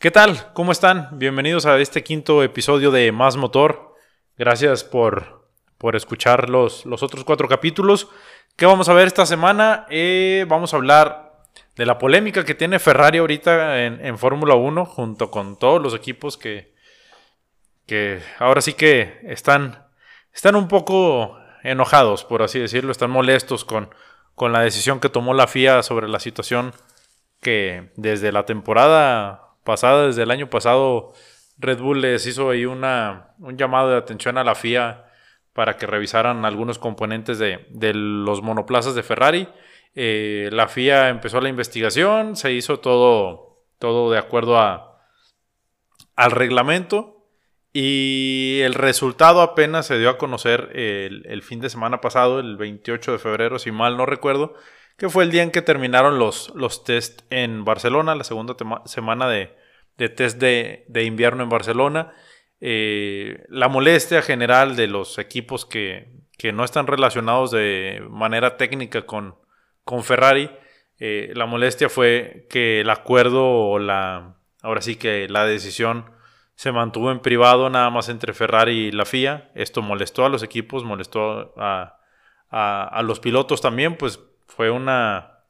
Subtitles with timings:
[0.00, 0.50] ¿Qué tal?
[0.54, 1.10] ¿Cómo están?
[1.18, 3.96] Bienvenidos a este quinto episodio de Más Motor.
[4.38, 5.46] Gracias por,
[5.76, 8.08] por escuchar los, los otros cuatro capítulos.
[8.56, 9.84] ¿Qué vamos a ver esta semana?
[9.90, 11.42] Eh, vamos a hablar
[11.76, 15.94] de la polémica que tiene Ferrari ahorita en, en Fórmula 1 junto con todos los
[15.94, 16.72] equipos que,
[17.84, 19.84] que ahora sí que están,
[20.32, 23.94] están un poco enojados, por así decirlo, están molestos con,
[24.34, 26.72] con la decisión que tomó la FIA sobre la situación
[27.42, 31.12] que desde la temporada pasada, desde el año pasado,
[31.56, 35.04] Red Bull les hizo ahí una, un llamado de atención a la FIA
[35.52, 39.48] para que revisaran algunos componentes de, los monoplazas de Ferrari.
[39.94, 44.98] Eh, la FIA empezó la investigación, se hizo todo, todo de acuerdo a,
[46.16, 47.28] al reglamento
[47.72, 52.56] y el resultado apenas se dio a conocer el, el, fin de semana pasado, el
[52.56, 54.54] 28 de febrero, si mal no recuerdo,
[54.96, 59.28] que fue el día en que terminaron los, los test en Barcelona, la segunda semana
[59.28, 59.59] de,
[60.00, 62.12] de test de, invierno en Barcelona.
[62.58, 66.18] Eh, la molestia general de los equipos que,
[66.54, 69.36] no están relacionados de manera técnica con,
[70.02, 70.50] Ferrari,
[70.98, 76.06] eh, la molestia fue que el acuerdo o la, ahora sí que la decisión
[76.54, 79.50] se mantuvo en privado nada más entre Ferrari y la FIA.
[79.54, 85.42] Esto molestó a los equipos, molestó a, los pilotos también, pues fue una,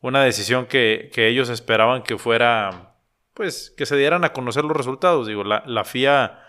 [0.00, 2.91] decisión que, ellos esperaban que fuera,
[3.34, 5.26] pues, que se dieran a conocer los resultados.
[5.26, 6.40] Digo, la, la FIA,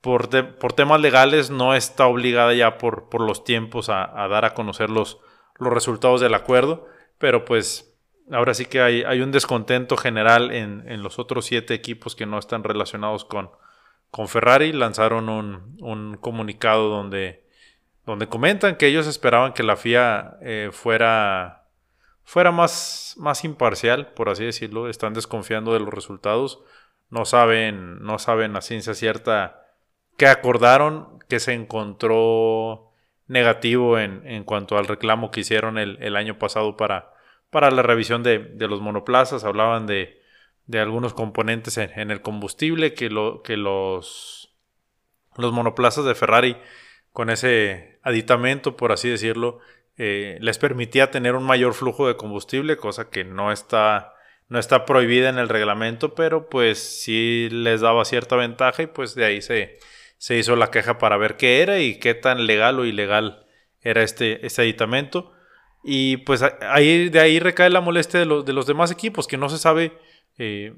[0.00, 4.54] por, por, temas legales, no está obligada ya por, por los tiempos a, dar a
[4.54, 5.18] conocer los,
[5.58, 6.86] los resultados del acuerdo,
[7.18, 7.94] pero pues
[8.30, 12.26] ahora sí que hay, hay un descontento general en, en, los otros siete equipos que
[12.26, 13.50] no están relacionados con,
[14.10, 14.72] con Ferrari.
[14.72, 17.42] Lanzaron un, un comunicado donde
[18.04, 21.61] donde comentan que ellos esperaban que la FIA eh, fuera,
[22.24, 24.88] fuera más, más imparcial, por así decirlo.
[24.88, 26.62] Están desconfiando de los resultados.
[27.10, 29.66] No saben, no saben a ciencia cierta
[30.16, 32.90] qué acordaron, qué se encontró
[33.26, 37.12] negativo en, en cuanto al reclamo que hicieron el, el año pasado para,
[37.50, 39.44] para la revisión de, de los monoplazas.
[39.44, 40.20] Hablaban de,
[40.66, 44.54] de algunos componentes en, en, el combustible que, lo, que los,
[45.36, 46.56] los monoplazas de Ferrari
[47.12, 49.58] con ese aditamento, por así decirlo,
[49.98, 54.14] eh, les permitía tener un mayor flujo de combustible, cosa que no está,
[54.48, 59.14] no está prohibida en el reglamento, pero pues sí les daba cierta ventaja y pues
[59.14, 59.78] de ahí se,
[60.16, 63.46] se hizo la queja para ver qué era y qué tan legal o ilegal
[63.80, 65.32] era este, este aditamento.
[65.84, 69.36] Y pues ahí, de ahí recae la molestia de, los, de los demás equipos, que
[69.36, 69.98] no se sabe
[70.38, 70.74] eh,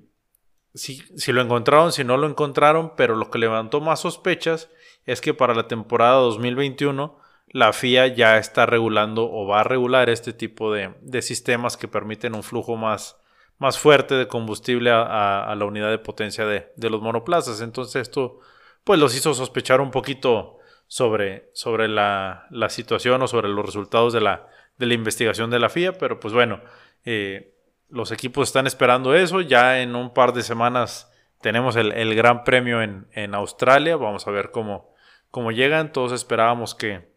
[0.74, 4.70] si, si lo encontraron, si no lo encontraron, pero lo que levantó más sospechas
[5.04, 7.23] es que para la temporada 2021
[7.54, 11.86] la FIA ya está regulando o va a regular este tipo de, de sistemas que
[11.86, 13.16] permiten un flujo más,
[13.58, 17.60] más fuerte de combustible a, la unidad de potencia de, de, los monoplazas.
[17.60, 18.40] Entonces esto
[18.82, 24.12] pues los hizo sospechar un poquito sobre, sobre la, la situación o sobre los resultados
[24.12, 26.60] de la, de la investigación de la FIA, pero pues bueno,
[27.04, 27.54] eh,
[27.88, 31.08] los equipos están esperando eso, ya en un par de semanas
[31.40, 34.92] tenemos el, el Gran Premio en, en Australia, vamos a ver cómo,
[35.30, 37.13] como llegan, todos esperábamos que,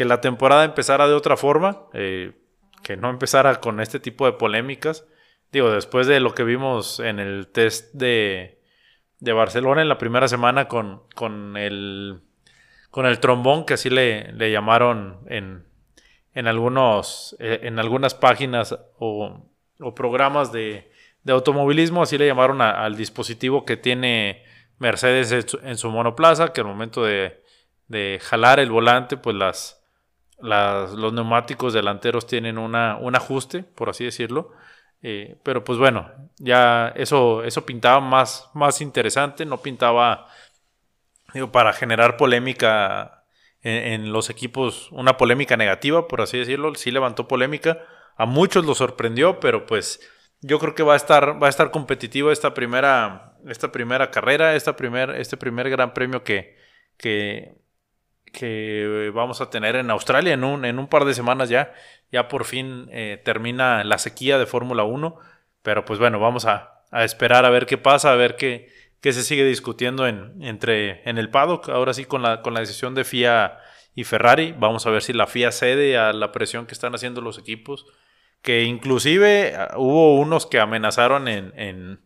[0.00, 2.32] que la temporada empezara de otra forma, eh,
[2.82, 5.06] que no empezara con este tipo de polémicas.
[5.52, 8.62] Digo, después de lo que vimos en el test de,
[9.18, 12.22] de Barcelona en la primera semana con, con, el,
[12.90, 15.66] con el trombón, que así le, le llamaron en,
[16.32, 19.50] en, algunos, eh, en algunas páginas o,
[19.80, 20.90] o programas de,
[21.24, 24.44] de, automovilismo, así le llamaron al dispositivo que tiene
[24.78, 25.30] Mercedes
[25.62, 27.44] en su monoplaza, que al momento de,
[27.88, 29.79] de jalar el volante, pues las,
[30.42, 34.52] los neumáticos delanteros tienen una, un ajuste, por así decirlo.
[35.02, 40.26] Eh, pero pues bueno, ya eso, eso pintaba más, más interesante, no pintaba
[41.52, 43.24] para generar polémica
[43.62, 46.74] en, en, los equipos, una polémica negativa, por así decirlo.
[46.74, 47.78] Sí levantó polémica,
[48.16, 50.00] a muchos lo sorprendió, pero pues
[50.42, 54.54] yo creo que va a estar, va a estar competitiva esta primera, esta primera carrera,
[54.54, 56.56] esta primer, este primer gran premio que,
[56.96, 57.54] que,
[58.30, 61.72] que vamos a tener en Australia en un, en un par de semanas ya.
[62.12, 65.16] Ya por fin eh, termina la sequía de Fórmula 1.
[65.62, 68.68] Pero pues bueno, vamos a, a, esperar a ver qué pasa, a ver qué,
[69.00, 71.68] qué se sigue discutiendo en, entre, en el paddock.
[71.68, 73.58] Ahora sí con la, con la decisión de FIA
[73.94, 74.54] y Ferrari.
[74.58, 77.86] Vamos a ver si la FIA cede a la presión que están haciendo los equipos
[78.42, 82.00] que inclusive ah, hubo unos que amenazaron en, en,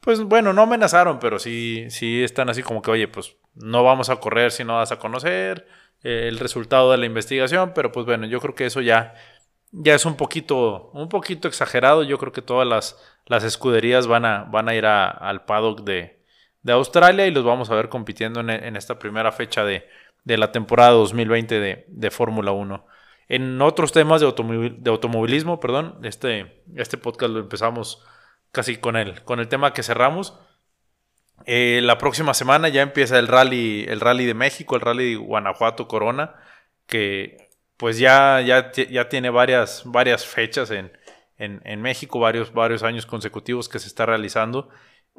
[0.00, 4.10] pues bueno, no amenazaron, pero sí, sí están así como que, oye, pues no vamos
[4.10, 5.66] a correr si no vas a conocer
[6.02, 9.14] eh, el resultado de la investigación, pero pues bueno, yo creo que eso ya,
[9.72, 12.02] ya es un poquito, un poquito exagerado.
[12.02, 16.22] Yo creo que todas las, las escuderías van a, van a ir al paddock de,
[16.62, 19.88] de, Australia y los vamos a ver compitiendo en, esta primera fecha de,
[20.24, 22.86] de la temporada 2020 de, de Fórmula 1.
[23.28, 24.26] En otros temas de,
[24.78, 28.04] de automovilismo, perdón, este, este podcast lo empezamos
[28.52, 30.38] casi con el, con el tema que cerramos.
[31.44, 35.16] Eh, la próxima semana ya empieza el rally, el rally de México, el rally de
[35.16, 36.34] Guanajuato Corona,
[36.86, 40.90] que pues ya, ya, ya tiene varias, varias fechas en,
[41.38, 44.70] en, México, varios, varios años consecutivos que se está realizando.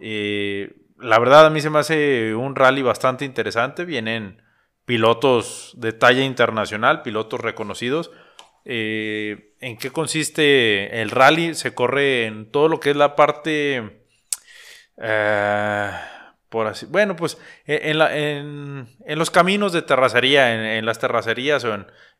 [0.02, 3.86] Eh, la verdad a mí se me hace un rally bastante interesante.
[3.86, 4.42] Vienen
[4.86, 8.12] pilotos de talla internacional, pilotos reconocidos.
[8.66, 11.54] Eh, ¿En qué consiste el rally?
[11.56, 14.04] Se corre en todo lo que es la parte...
[15.02, 15.92] Eh,
[16.50, 21.74] por así, bueno, pues e, en, en, los caminos de terracería, en, las terracerías o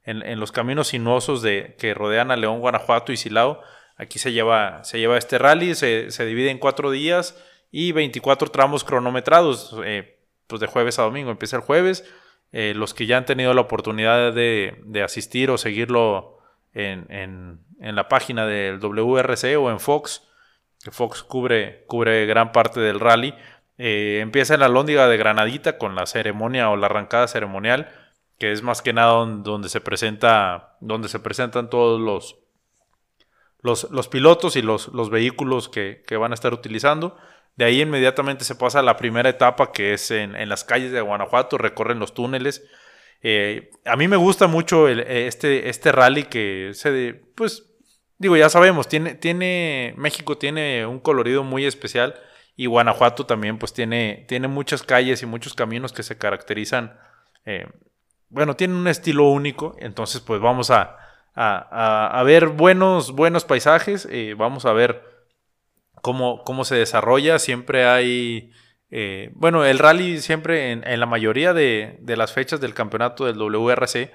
[0.04, 3.62] en, los caminos sinuosos de, que rodean a León, Guanajuato y Silao,
[3.96, 7.42] aquí se lleva, se lleva este rally, se, divide en cuatro días
[7.72, 11.32] y 24 tramos cronometrados, eh, pues de jueves a domingo.
[11.32, 12.06] Empieza el jueves,
[12.52, 16.38] eh, los que ya han tenido la oportunidad de, de asistir o seguirlo
[16.78, 20.27] en, la página del WRC o en Fox,
[20.88, 23.34] que Fox cubre, cubre gran parte del rally,
[23.78, 27.90] eh, empieza en la lóndiga de Granadita con la ceremonia o la arrancada ceremonial,
[28.40, 32.38] que es más que nada donde se presenta, donde se presentan todos los,
[33.92, 37.18] los, pilotos y los, los vehículos que, van a estar utilizando.
[37.58, 41.02] De ahí inmediatamente se pasa a la primera etapa que es en, las calles de
[41.02, 42.66] Guanajuato, recorren los túneles.
[43.22, 47.74] Eh, a mí me gusta mucho este, este rally que se, pues,
[48.18, 52.16] digo, ya sabemos, tiene, tiene, México tiene un colorido muy especial
[52.56, 57.00] y Guanajuato también pues tiene, tiene muchas calles y muchos caminos que se caracterizan,
[57.46, 57.68] eh,
[58.30, 60.98] bueno, tienen un estilo único, entonces pues vamos a,
[61.38, 65.04] a, ver buenos, buenos paisajes, eh, vamos a ver
[66.02, 68.52] cómo, cómo se desarrolla, siempre hay...
[68.90, 73.38] Eh, bueno, el rally siempre en, la mayoría de, de, las fechas del campeonato del
[73.38, 74.12] WRC,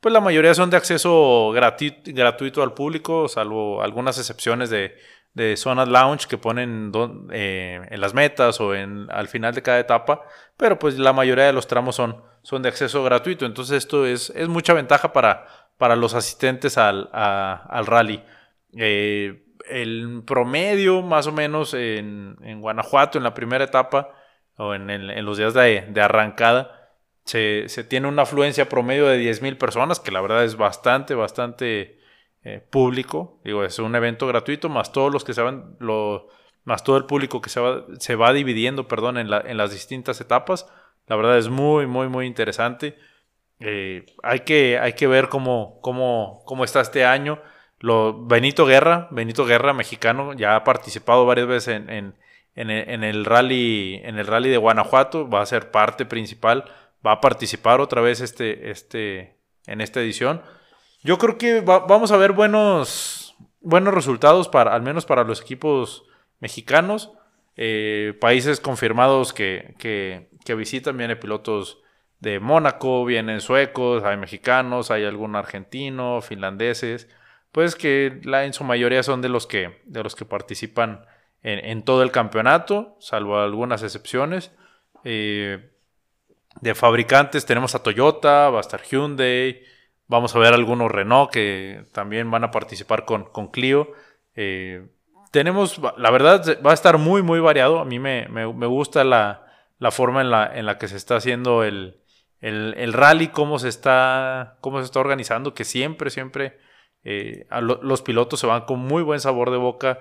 [0.00, 4.96] pues la mayoría son de acceso gratuito al público, salvo algunas excepciones de,
[5.34, 6.90] de zonas lounge que ponen
[7.30, 10.22] eh, en las metas o en, al final de cada etapa,
[10.56, 14.30] pero pues la mayoría de los tramos son, son de acceso gratuito, entonces esto es,
[14.30, 18.22] es mucha ventaja para, para los asistentes al, al rally.
[18.76, 24.14] Eh, el promedio más o menos en, en, Guanajuato en la primera etapa
[24.56, 26.79] o en, en los días de, de arrancada
[27.24, 31.98] se, tiene una afluencia promedio de 10.000 personas, que la verdad es bastante, bastante
[32.42, 33.40] eh, público.
[33.44, 36.28] Digo, es un evento gratuito, más todos los que se van, lo,
[36.64, 40.20] más todo el público que se va, se va dividiendo, perdón, en, la, las distintas
[40.20, 40.66] etapas.
[41.06, 42.96] La verdad es muy, muy, muy interesante.
[43.60, 47.40] Eh, hay, que, hay que ver cómo, cómo, cómo está este año.
[47.78, 52.14] Lo, Benito Guerra, Benito Guerra, mexicano, ya ha participado varias veces en,
[52.54, 56.64] en, el, rally, en el rally de Guanajuato, va a ser parte principal,
[57.06, 59.36] va a participar otra vez este, este,
[59.66, 60.42] en esta edición.
[61.02, 66.04] Yo creo que vamos a ver buenos, buenos resultados, para, al menos para los equipos
[66.40, 67.12] mexicanos.
[67.56, 71.80] Eh, países confirmados que, que, visitan, vienen pilotos
[72.18, 77.08] de Mónaco, vienen suecos, hay mexicanos, hay algún argentino, finlandeses,
[77.52, 81.04] pues que la, en su mayoría son de los que, de los que participan
[81.42, 84.52] en, todo el campeonato, salvo algunas excepciones.
[85.04, 85.70] Eh,
[86.60, 89.62] de fabricantes tenemos a Toyota, va a estar Hyundai,
[90.10, 93.92] Vamos a ver algunos Renault que también van a participar con, con Clio.
[94.34, 94.88] Eh,
[95.30, 97.78] tenemos, la verdad, va a estar muy, muy variado.
[97.78, 98.26] A mí me,
[98.66, 99.46] gusta la,
[99.92, 102.00] forma en la, en la que se está haciendo el,
[102.40, 106.58] el, rally, cómo se, está, cómo se está organizando, que siempre, siempre
[107.04, 110.00] eh, los pilotos se van con muy buen sabor de boca.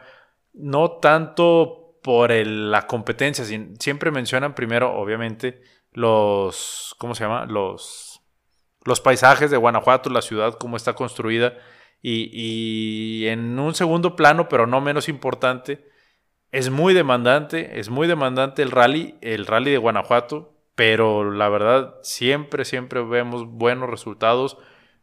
[0.53, 7.46] No tanto por la competencia, siempre mencionan primero, obviamente, los, ¿cómo se llama?
[7.46, 8.10] Los
[8.86, 11.58] los paisajes de Guanajuato, la ciudad, cómo está construida.
[12.01, 15.86] Y, en un segundo plano, pero no menos importante,
[16.51, 21.96] es muy demandante, es muy demandante el rally, el rally de Guanajuato, pero la verdad
[22.01, 24.58] siempre, siempre vemos buenos resultados,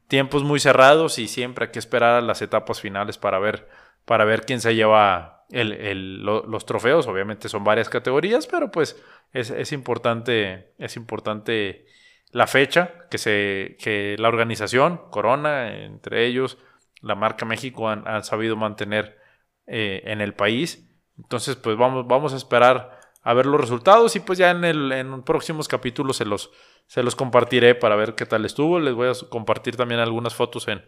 [0.09, 3.69] tiempos muy cerrados y siempre hay que esperar a las etapas finales para ver,
[4.07, 7.07] para ver quién se lleva los trofeos.
[7.07, 11.87] Obviamente son varias categorías, pero pues es, es importante, es importante
[12.33, 16.59] la fecha que, se, que la organización, Corona, entre ellos,
[17.01, 19.19] la marca México han, sabido mantener
[19.67, 20.89] eh, en el país.
[21.17, 24.93] Entonces, pues vamos, vamos a esperar a ver los resultados y pues ya en, el,
[24.93, 26.51] en próximos capítulos se los,
[26.87, 28.79] se los compartiré para ver qué tal estuvo.
[28.79, 30.85] Les voy a compartir también algunas fotos en,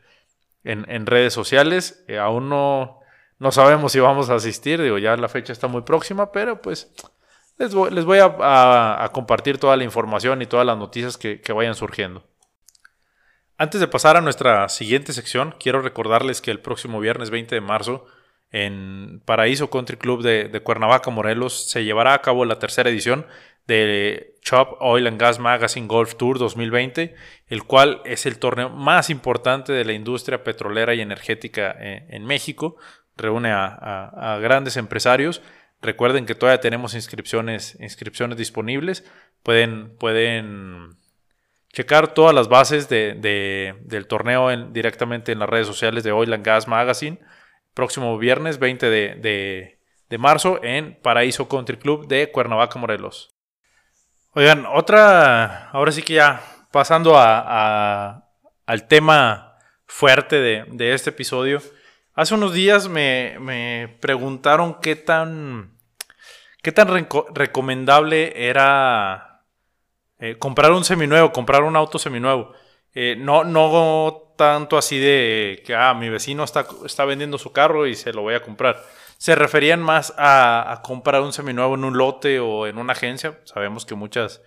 [0.65, 2.05] en, redes sociales.
[2.09, 3.01] Eh, aún no,
[3.39, 6.93] no sabemos si vamos a asistir, digo, ya la fecha está muy próxima, pero pues
[7.59, 12.25] les voy, a, compartir toda la información y todas las noticias que, vayan surgiendo.
[13.57, 17.61] Antes de pasar a nuestra siguiente sección, quiero recordarles que el próximo viernes 20 de
[17.61, 18.07] marzo
[18.51, 23.27] en Paraíso Country Club de, de Cuernavaca, Morelos, se llevará a cabo la tercera edición
[23.69, 27.15] de Chop Oil and Gas Magazine Golf Tour 2020,
[27.49, 32.25] el cual es el torneo más importante de la industria petrolera y energética eh, en,
[32.25, 32.77] México.
[33.19, 35.43] Reúne a, grandes empresarios.
[35.83, 39.05] Recuerden que todavía tenemos inscripciones, inscripciones disponibles.
[39.43, 40.97] Pueden, pueden
[41.73, 46.67] checar todas las bases del torneo directamente en las redes sociales de Oil and Gas
[46.67, 47.19] Magazine.
[47.75, 53.35] Próximo viernes 20 de, de marzo en Paraíso Country Club de Cuernavaca, Morelos.
[54.35, 58.25] Oigan, otra, ahora sí que ya pasando a,
[58.67, 59.57] al tema
[59.87, 61.61] fuerte de, este episodio.
[62.19, 65.79] Hace unos días me, preguntaron qué tan,
[66.65, 66.89] qué tan
[67.33, 69.45] recomendable era
[70.19, 72.51] eh, comprar un seminuevo, comprar un auto seminuevo.
[72.93, 77.87] Eh, no, no tanto así de que ah, mi vecino está, está vendiendo su carro
[77.87, 78.83] y se lo voy a comprar
[79.17, 83.39] se referían más a, comprar un seminuevo en un lote o en una agencia.
[83.45, 84.43] Sabemos que muchas,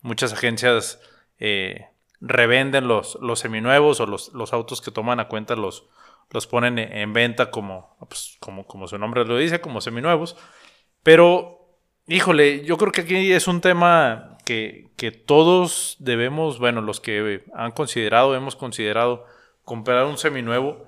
[0.00, 1.00] muchas agencias
[1.38, 1.86] eh,
[2.20, 5.86] revenden los, los seminuevos o los, los, autos que toman a cuenta los,
[6.32, 10.36] los ponen en venta como, pues, como, como su nombre lo dice, como seminuevos.
[11.02, 17.00] Pero, híjole, yo creo que aquí es un tema que, que todos debemos, bueno, los
[17.00, 19.26] que han considerado, hemos considerado
[19.64, 20.86] comprar un seminuevo,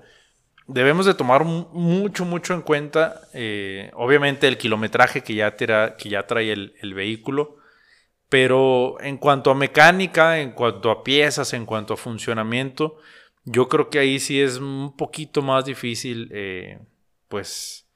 [0.67, 6.27] debemos de tomar mucho, mucho en cuenta, eh, obviamente, el kilometraje que ya, que ya
[6.27, 7.57] trae el, vehículo,
[8.29, 12.97] pero en cuanto a mecánica, en cuanto a piezas, en cuanto a funcionamiento,
[13.45, 16.79] yo creo que ahí sí es un poquito más difícil, eh,
[17.27, 17.87] pues,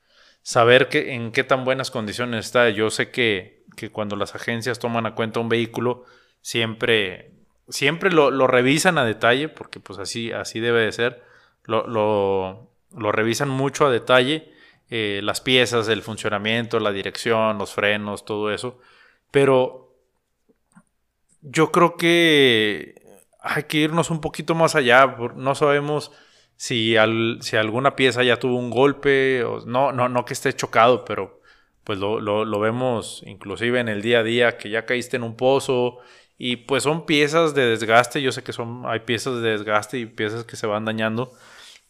[0.41, 2.69] saber que, en qué tan buenas condiciones está.
[2.69, 6.05] Yo sé que, que cuando las agencias toman a cuenta un vehículo,
[6.41, 7.31] siempre,
[7.67, 11.29] siempre lo, lo revisan a detalle, porque pues así, así debe de ser
[11.69, 14.51] lo, revisan mucho a detalle,
[14.89, 18.79] eh, las piezas, el funcionamiento, la dirección, los frenos, todo eso.
[19.31, 19.93] Pero
[21.41, 22.98] yo creo que
[23.41, 25.17] hay que irnos un poquito más allá.
[25.35, 26.11] No sabemos
[26.55, 26.95] si,
[27.41, 31.39] si alguna pieza ya tuvo un golpe, o, no, no, no que esté chocado, pero
[31.83, 35.35] pues lo, lo, vemos inclusive en el día a día, que ya caíste en un
[35.35, 35.99] pozo
[36.37, 38.21] y pues son piezas de desgaste.
[38.21, 41.31] Yo sé que son, hay piezas de desgaste y piezas que se van dañando.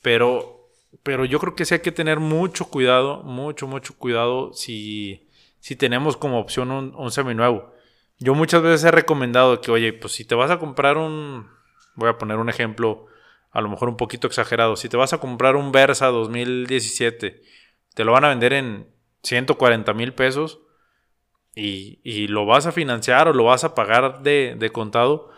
[0.02, 0.70] Pero,
[1.04, 5.28] pero yo creo que sí hay que tener mucho cuidado, mucho, mucho cuidado si,
[5.60, 7.74] si tenemos como opción un, un seminuevo.
[8.20, 11.50] Yo muchas veces he recomendado que, oye, pues si te vas a comprar un,
[11.96, 13.06] voy a poner un ejemplo,
[13.52, 17.42] a lo mejor un poquito exagerado, si te vas a comprar un Versa 2017,
[17.94, 18.88] te lo van a vender en
[19.24, 20.60] 140 mil pesos
[21.56, 25.32] y, y, lo vas a financiar o lo vas a pagar de, de contado,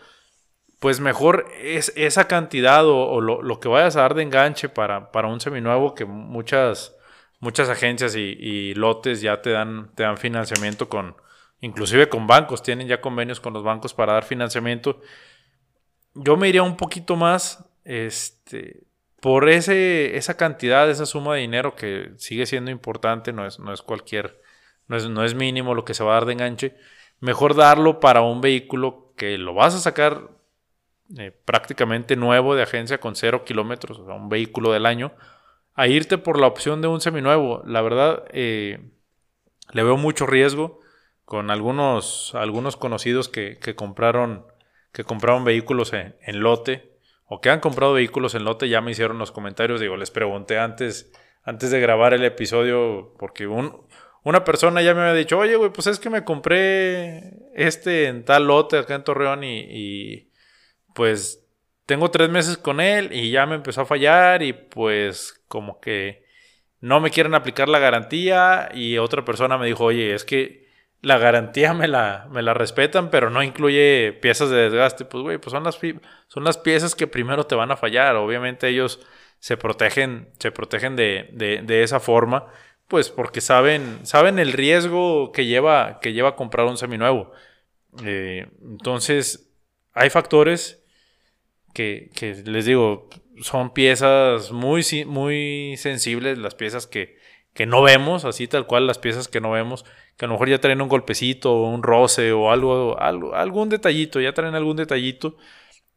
[0.80, 5.28] pues mejor es esa cantidad o, lo, que vayas a dar de enganche para, para
[5.28, 6.96] un seminuevo que muchas,
[7.38, 11.14] muchas agencias y, lotes ya te dan, te dan financiamiento con,
[11.62, 15.00] inclusive con bancos, tienen ya convenios con los bancos para dar financiamiento.
[16.14, 18.82] Yo me iría un poquito más, este,
[19.20, 23.72] por ese, esa cantidad, esa suma de dinero que sigue siendo importante, no es, no
[23.72, 24.42] es cualquier,
[24.88, 26.76] no es, no es mínimo lo que se va a dar de enganche,
[27.20, 30.30] mejor darlo para un vehículo que lo vas a sacar
[31.16, 35.12] eh, prácticamente nuevo de agencia con cero kilómetros, o sea, un vehículo del año,
[35.74, 37.62] a irte por la opción de un seminuevo.
[37.64, 38.90] La verdad, eh,
[39.72, 40.81] le veo mucho riesgo
[41.32, 44.44] con algunos, algunos conocidos que, compraron,
[44.92, 46.92] que compraron vehículos en, lote
[47.24, 48.68] o que han comprado vehículos en lote.
[48.68, 51.10] Ya me hicieron los comentarios, digo, les pregunté antes,
[51.42, 55.86] antes de grabar el episodio, porque una persona ya me había dicho, oye, güey, pues
[55.86, 60.28] es que me compré este en tal lote acá en Torreón y
[60.92, 61.46] pues
[61.86, 66.26] tengo tres meses con él y ya me empezó a fallar y pues como que
[66.80, 70.61] no me quieren aplicar la garantía y otra persona me dijo, oye, es que
[71.02, 75.04] la garantía me la, me la respetan, pero no incluye piezas de desgaste.
[75.04, 75.78] Pues, güey, pues son las,
[76.28, 78.14] son las piezas que primero te van a fallar.
[78.16, 79.00] Obviamente ellos
[79.40, 82.46] se protegen, se protegen de, de, esa forma,
[82.86, 87.32] pues porque saben, saben el riesgo que lleva, que lleva comprar un seminuevo.
[88.04, 89.50] Eh, entonces,
[89.94, 90.84] hay factores
[91.74, 92.10] que,
[92.46, 93.08] les digo,
[93.40, 97.18] son piezas muy, muy sensibles, las piezas que,
[97.52, 99.84] que no vemos, así tal cual las piezas que no vemos,
[100.16, 103.68] que a lo mejor ya traen un golpecito o un roce o algo, algo, algún
[103.68, 105.36] detallito, ya traen algún detallito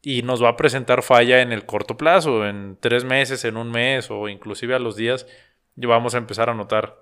[0.02, 3.70] y nos va a presentar falla en el corto plazo, en tres meses, en un
[3.70, 5.26] mes o inclusive a los días,
[5.74, 6.96] vamos a empezar a notar,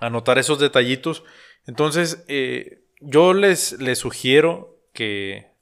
[0.00, 1.24] a notar esos detallitos.
[1.66, 5.52] Entonces, eh, yo les, les sugiero que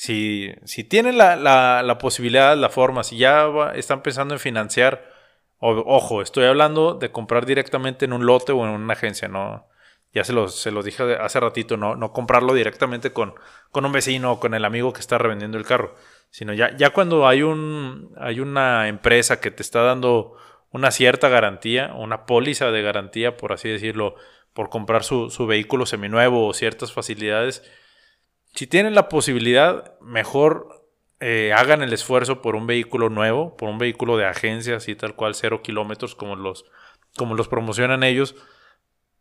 [0.00, 5.06] si, si tienen la, la, posibilidad, la forma, si ya están pensando en financiar,
[5.58, 9.68] ojo, estoy hablando de comprar directamente en un lote o en una agencia, no,
[10.12, 13.34] ya se los, se los dije hace ratito, no, no comprarlo directamente con,
[13.70, 15.94] con un vecino o con el amigo que está revendiendo el carro,
[16.30, 20.36] sino ya, ya cuando hay, un, hay una empresa que te está dando
[20.70, 24.14] una cierta garantía, una póliza de garantía, por así decirlo,
[24.52, 27.62] por comprar su, su vehículo seminuevo o ciertas facilidades,
[28.54, 30.86] si tienen la posibilidad, mejor
[31.20, 35.14] eh, hagan el esfuerzo por un vehículo nuevo, por un vehículo de agencia, así tal
[35.14, 36.64] cual, cero kilómetros, como los,
[37.16, 38.34] como los promocionan ellos,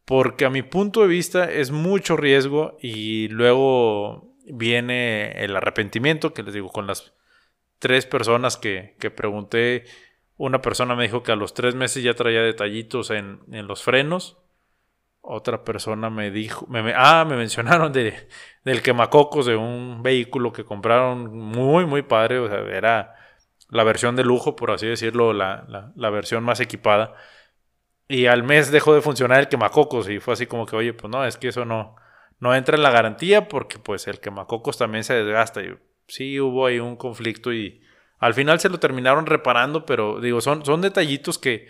[0.10, 6.42] porque a mi punto de vista es mucho riesgo y luego viene el arrepentimiento, que
[6.42, 7.14] les digo, con las
[7.78, 9.86] tres personas que, pregunté,
[10.36, 14.40] una persona me dijo que a los tres meses ya traía detallitos en, los frenos,
[15.22, 18.28] otra persona me dijo, me, ah, me mencionaron de,
[18.66, 23.14] del quemacocos de un vehículo que compraron muy, muy padre, o sea, era
[23.70, 27.14] la versión de lujo, por así decirlo, la, la versión más equipada.
[28.12, 31.12] Y al mes dejó de funcionar el quemacocos y fue así como que, oye, pues
[31.12, 31.96] no, es que eso no,
[32.40, 35.62] no entra en la garantía porque pues el quemacocos también se desgasta.
[35.62, 37.84] Y sí hubo ahí un conflicto y
[38.18, 41.68] al final se lo terminaron reparando, pero digo, son, son detallitos que,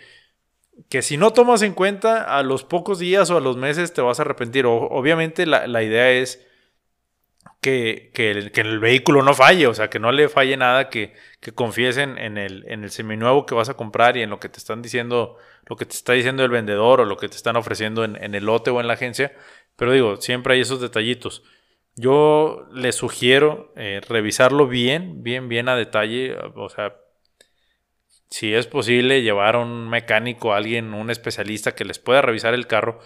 [0.88, 4.00] que si no tomas en cuenta a los pocos días o a los meses te
[4.00, 4.64] vas a arrepentir.
[4.64, 6.49] obviamente la, la idea es
[7.60, 10.88] que, que, el, que, el, vehículo no falle, o sea, que no le falle nada,
[10.88, 14.40] que, que confíes en, el, en el seminuevo que vas a comprar y en lo
[14.40, 15.36] que te están diciendo,
[15.66, 18.44] lo que te está diciendo el vendedor o lo que te están ofreciendo en, el
[18.44, 19.32] lote o en la agencia.
[19.76, 21.42] Pero digo, siempre hay esos detallitos.
[21.96, 26.36] Yo les sugiero eh, revisarlo bien, bien, bien a detalle.
[26.54, 26.96] O sea,
[28.30, 32.54] si es posible, llevar a un mecánico, a alguien, un especialista que les pueda revisar
[32.54, 33.00] el carro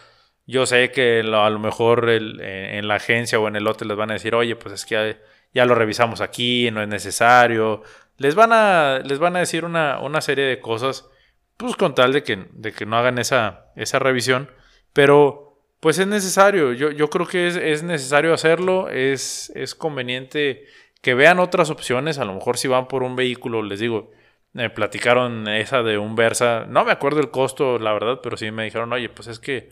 [0.47, 4.11] yo sé que a lo mejor en la agencia o en el lote les van
[4.11, 5.19] a decir, oye, pues es que
[5.53, 7.83] ya, lo revisamos aquí, no es necesario.
[8.19, 11.09] Les van a, les van a decir una, una serie de cosas,
[11.57, 14.51] pues con tal de que, de que no hagan esa, esa revisión.
[14.93, 15.45] Pero
[15.81, 20.65] pues es necesario, yo, yo creo que es, es necesario hacerlo, es, es conveniente
[21.03, 24.11] que vean otras opciones, a lo mejor si van por un vehículo, les digo,
[24.55, 28.51] me platicaron esa de un Versa, no me acuerdo el costo, la verdad, pero sí
[28.51, 29.69] me dijeron, oye, pues es que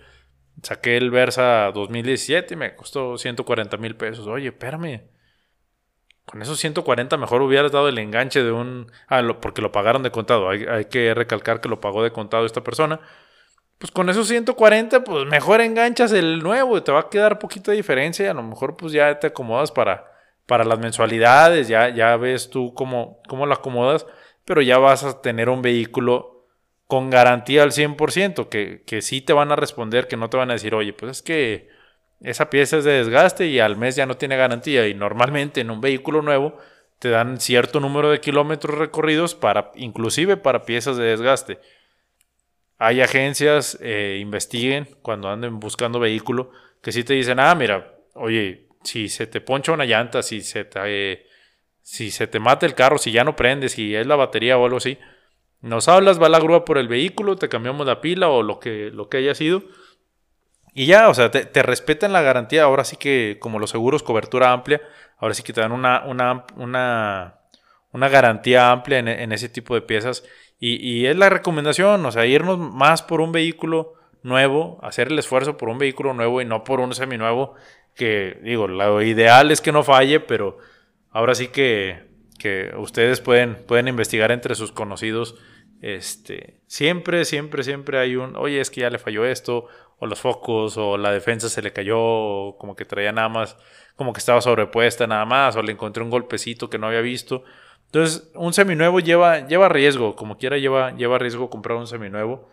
[0.62, 4.26] Saqué el Versa 2017 y me costó 140 mil pesos.
[4.26, 5.02] Oye, espérame.
[6.24, 8.90] Con esos 140 mejor hubieras dado el enganche de un...
[9.08, 10.48] Ah, porque lo pagaron de contado.
[10.48, 13.00] Hay, que recalcar que lo pagó de contado esta persona.
[13.78, 16.80] Pues con esos 140, pues mejor enganchas el nuevo.
[16.82, 18.30] Te va a quedar poquita diferencia.
[18.30, 20.12] A lo mejor pues ya te acomodas para,
[20.46, 21.66] para las mensualidades.
[21.66, 24.06] Ya, ya ves tú cómo, cómo lo acomodas.
[24.44, 26.41] Pero ya vas a tener un vehículo
[26.92, 30.50] con garantía al 100%, que, que sí te van a responder, que no te van
[30.50, 31.70] a decir, oye, pues es que
[32.20, 34.87] esa pieza es de desgaste y al mes ya no tiene garantía.
[34.87, 36.59] Y normalmente en un vehículo nuevo
[36.98, 41.61] te dan cierto número de kilómetros recorridos para, inclusive para piezas de desgaste.
[42.76, 46.50] Hay agencias, eh, investiguen cuando anden buscando vehículo,
[46.83, 50.66] que sí te dicen, ah, mira, oye, si se te poncha una llanta, si se
[50.66, 51.24] te,
[51.81, 54.66] si se te mata el carro, si ya no prende, si es la batería o
[54.66, 54.98] algo así,
[55.62, 58.90] nos hablas, va la grúa por el vehículo, te cambiamos la pila o lo que,
[58.92, 59.62] lo que haya sido.
[60.75, 62.64] Y ya, o sea, te, respetan la garantía.
[62.64, 64.81] Ahora sí que, como los seguros, cobertura amplia,
[65.18, 67.35] ahora sí que te dan una, una, una,
[67.92, 70.25] una garantía amplia en, ese tipo de piezas.
[70.59, 75.18] Y, y, es la recomendación, o sea, irnos más por un vehículo nuevo, hacer el
[75.18, 77.55] esfuerzo por un vehículo nuevo y no por un seminuevo.
[77.94, 80.59] Que digo, lo ideal es que no falle, pero
[81.11, 85.37] ahora sí que, que ustedes pueden, pueden investigar entre sus conocidos
[85.82, 89.66] este, siempre, siempre, siempre hay un, oye, es que ya le falló esto,
[89.98, 93.56] o los focos, o la defensa se le cayó, como que traía nada más,
[93.96, 97.42] como que estaba sobrepuesta nada más, o le encontré un golpecito que no había visto.
[97.86, 102.48] Entonces, un seminuevo lleva, lleva riesgo, como quiera lleva, lleva riesgo comprar un seminuevo.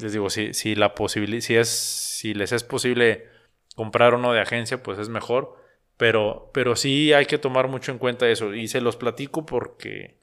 [0.00, 0.94] Les digo, si, si la
[1.38, 3.28] si es, si les es posible
[3.76, 5.56] comprar uno de agencia, pues es mejor.
[5.98, 8.54] Pero, pero sí hay que tomar mucho en cuenta eso.
[8.54, 10.19] Y se los platico porque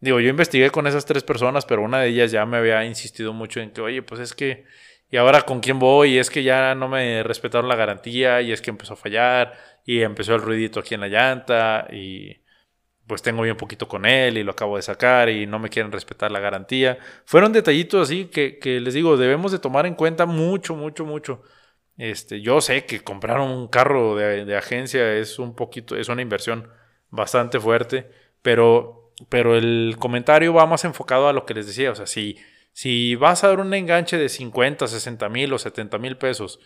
[0.00, 3.32] Digo, yo investigué con esas tres personas, pero una de ellas ya me había insistido
[3.32, 4.64] mucho en que, oye, pues es que,
[5.10, 6.14] ¿y ahora con quién voy?
[6.14, 9.54] Y es que ya no me respetaron la garantía y es que empezó a fallar
[9.84, 12.40] y empezó el ruidito aquí en la llanta y
[13.06, 15.90] pues tengo bien poquito con él y lo acabo de sacar y no me quieren
[15.92, 16.98] respetar la garantía.
[17.24, 21.42] Fueron detallitos así que, que les digo, debemos de tomar en cuenta mucho, mucho, mucho.
[21.98, 26.22] Este, yo sé que comprar un carro de, de agencia es un poquito, es una
[26.22, 26.70] inversión
[27.10, 28.10] bastante fuerte,
[28.42, 32.38] pero, pero el comentario va más enfocado a lo que les decía, o sea, si,
[32.72, 36.60] si vas a dar un enganche de 50, 60 mil o 70 mil pesos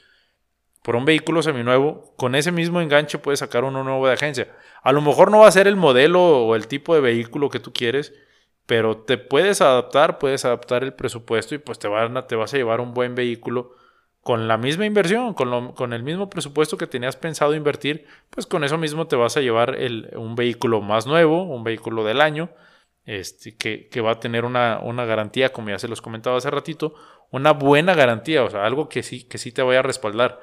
[0.83, 4.55] por un vehículo seminuevo, con ese mismo enganche puedes sacar uno nuevo de agencia.
[4.83, 7.61] A lo mejor no va a ser el modelo o el tipo de vehículo que
[7.61, 8.13] tú quieres,
[8.67, 12.57] pero te puedes adaptar, puedes adaptar el presupuesto y pues te, van te vas a
[12.59, 13.77] llevar un buen vehículo
[14.25, 18.65] con la misma inversión, con, con, el mismo presupuesto que tenías pensado invertir, pues con
[18.65, 22.49] eso mismo te vas a llevar el, un vehículo más nuevo, un vehículo del año,
[23.05, 26.51] este, que, que va a tener una, una, garantía, como ya se los comentaba hace
[26.51, 26.95] ratito,
[27.31, 30.41] una buena garantía, o sea, algo que sí, que sí te vaya a respaldar.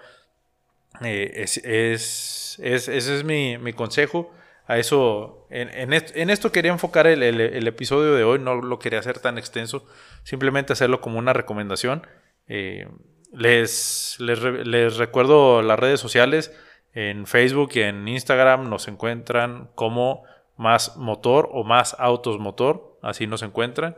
[1.04, 4.32] Eh, es, es, ese es mi, mi, consejo.
[4.68, 9.00] A eso, en, en, esto, quería enfocar el, el, episodio de hoy, no lo quería
[9.00, 9.86] hacer tan extenso,
[10.24, 12.06] simplemente hacerlo como una recomendación.
[12.48, 12.88] Eh,
[13.32, 16.56] les, les, les, recuerdo las redes sociales,
[16.94, 20.24] en Facebook y en Instagram nos encuentran como
[20.58, 23.96] más motor o más autos motor, así nos encuentran.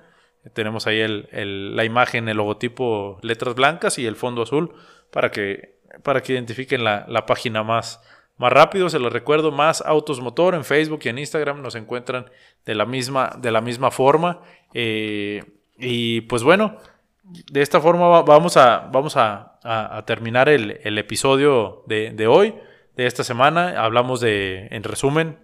[0.54, 4.74] Tenemos ahí el, el, la imagen, el logotipo, letras blancas y el fondo azul
[5.10, 8.02] para que para que identifiquen la, página más,
[8.38, 8.90] más rápido.
[8.90, 12.26] Se los recuerdo, más Autos Motor en Facebook y en Instagram nos encuentran
[12.66, 14.42] de la misma, de la misma forma.
[14.74, 15.44] Eh,
[15.78, 16.78] y pues bueno,
[17.24, 22.56] de esta forma vamos a, vamos a, terminar el, episodio de, hoy,
[22.96, 23.84] de esta semana.
[23.84, 25.40] Hablamos de, en resumen,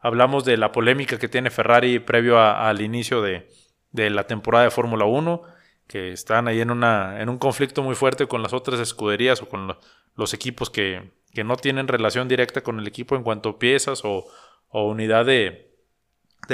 [0.00, 3.48] hablamos de la polémica que tiene Ferrari previo al inicio de,
[3.90, 5.42] de la temporada de Fórmula 1
[5.86, 9.48] que están ahí en, una, en un conflicto muy fuerte con las otras escuderías o
[9.48, 9.76] con
[10.16, 11.12] los equipos que,
[11.44, 14.26] no tienen relación directa con el equipo en cuanto a piezas o,
[14.70, 15.72] unidad de,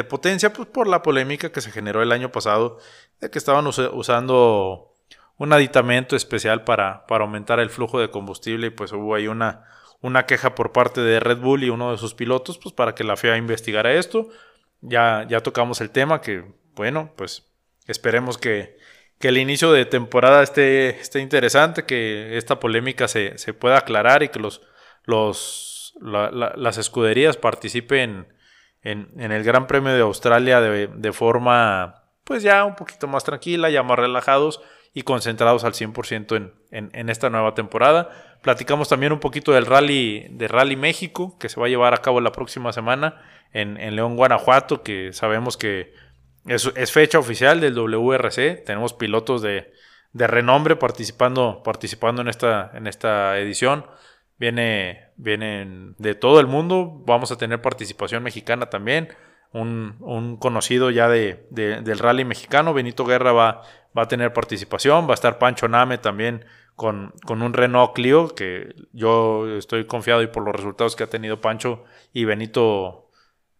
[0.08, 2.78] potencia, pues por la polémica que se generó el año pasado
[3.20, 4.94] de que estaban usando
[5.36, 9.64] un aditamento especial para, para, aumentar el flujo de combustible y pues hubo ahí una,
[10.00, 13.04] una queja por parte de Red Bull y uno de sus pilotos pues para que
[13.04, 14.28] la FIA investigara esto.
[14.82, 17.46] Ya, ya tocamos el tema que, bueno, pues
[17.86, 18.78] esperemos que,
[19.20, 24.30] que el inicio de temporada esté, esté interesante, que esta polémica se, pueda aclarar y
[24.30, 24.62] que los,
[25.04, 28.28] los, las escuderías participen
[28.82, 31.99] en, el Gran Premio de Australia de, forma
[32.30, 34.62] pues ya un poquito más tranquila, ya más relajados
[34.94, 38.38] y concentrados al 100% en, en, esta nueva temporada.
[38.40, 42.02] Platicamos también un poquito del rally, de Rally México, que se va a llevar a
[42.02, 43.20] cabo la próxima semana
[43.52, 45.92] en, en León, Guanajuato, que sabemos que
[46.46, 48.62] es, fecha oficial del WRC.
[48.64, 49.72] Tenemos pilotos de,
[50.14, 53.86] renombre participando, participando en, esta, en esta edición.
[54.38, 57.02] Viene, vienen de todo el mundo.
[57.06, 59.08] Vamos a tener participación mexicana también.
[59.52, 63.62] Un, conocido ya de, del rally mexicano, Benito Guerra, va,
[63.96, 65.06] va, a tener participación.
[65.06, 66.44] Va a estar Pancho Name también
[66.76, 71.08] con, con, un Renault Clio, que yo estoy confiado y por los resultados que ha
[71.08, 73.10] tenido Pancho y Benito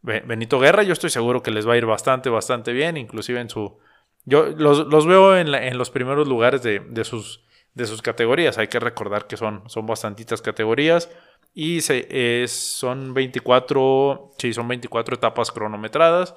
[0.03, 3.51] Benito Guerra, yo estoy seguro que les va a ir bastante, bastante bien, inclusive en
[3.51, 3.79] su...
[4.25, 7.43] Yo los, veo en, los primeros lugares de, sus,
[7.75, 8.59] de sus categorías.
[8.59, 11.11] Hay que recordar que son, son bastantitas categorías
[11.55, 16.35] y se, es, son 24, sí, son 24 etapas cronometradas.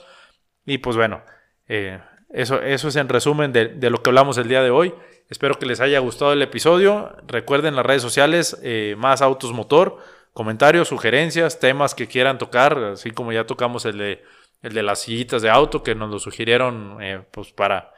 [0.65, 1.23] Y pues bueno,
[1.67, 4.93] eh, eso, eso es en resumen de, lo que hablamos el día de hoy.
[5.29, 7.15] Espero que les haya gustado el episodio.
[7.27, 9.99] Recuerden las redes sociales, eh, más autos motor
[10.33, 14.23] comentarios, sugerencias, temas que quieran tocar, así como ya tocamos el de,
[14.61, 17.93] el de las sillitas de auto que nos lo sugirieron eh, pues para,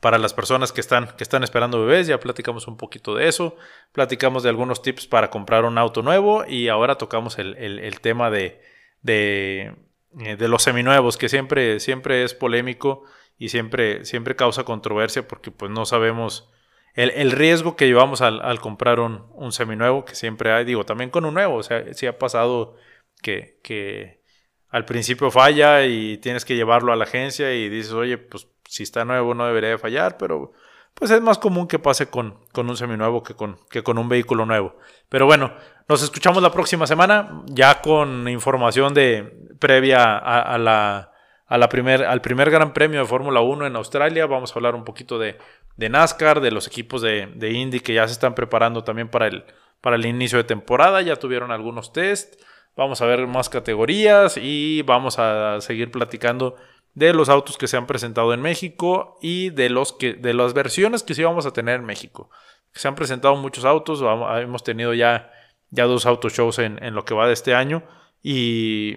[0.00, 3.56] para las personas que están, que están esperando bebés, ya platicamos un poquito de eso,
[3.92, 8.60] platicamos de algunos tips para comprar un auto nuevo y ahora tocamos el, tema de,
[9.02, 9.74] de,
[10.20, 13.04] eh, de, los seminuevos, que siempre, siempre es polémico
[13.38, 16.50] y siempre, siempre causa controversia porque pues no sabemos
[16.94, 21.24] el, riesgo que llevamos al, comprar un, un, seminuevo, que siempre hay, digo, también con
[21.24, 22.76] un nuevo, o sea, sí ha pasado
[23.22, 24.20] que, que
[24.68, 28.82] al principio falla y tienes que llevarlo a la agencia y dices, oye, pues si
[28.82, 30.52] está nuevo no debería de fallar, pero
[30.94, 34.08] pues es más común que pase con, con un seminuevo que con, que con un
[34.08, 34.76] vehículo nuevo.
[35.08, 35.52] Pero bueno,
[35.88, 41.12] nos escuchamos la próxima semana ya con información de previa a la
[41.48, 44.26] a la primer, al primer Gran Premio de Fórmula 1 en Australia.
[44.26, 45.38] Vamos a hablar un poquito de,
[45.76, 49.44] NASCAR, de los equipos de, de, Indy que ya se están preparando también para el,
[49.80, 51.00] para el inicio de temporada.
[51.00, 52.40] Ya tuvieron algunos test.
[52.76, 56.54] Vamos a ver más categorías y vamos a seguir platicando
[56.98, 60.52] de los autos que se han presentado en México y de, los que, de las
[60.52, 62.28] versiones que sí vamos a tener en México.
[62.72, 64.02] Se han presentado muchos autos,
[64.40, 65.30] hemos tenido ya,
[65.70, 67.84] ya dos auto shows en, en lo que va de este año
[68.22, 68.96] y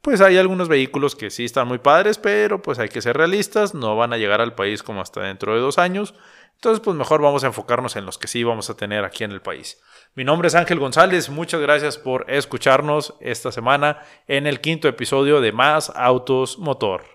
[0.00, 3.74] pues hay algunos vehículos que sí están muy padres, pero pues hay que ser realistas,
[3.74, 6.14] no van a llegar al país como hasta dentro de dos años.
[6.54, 9.32] Entonces, pues mejor vamos a enfocarnos en los que sí vamos a tener aquí en
[9.32, 9.80] el país.
[10.14, 15.40] Mi nombre es Ángel González, muchas gracias por escucharnos esta semana en el quinto episodio
[15.40, 17.11] de Más Autos Motor.